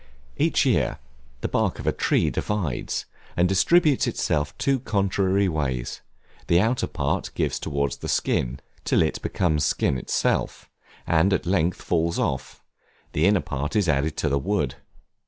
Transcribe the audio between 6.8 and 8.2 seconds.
part gives towards the